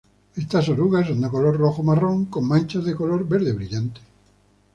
[0.35, 4.01] Estas orugas son de color rojo-marrón con manchas de color verde brillante.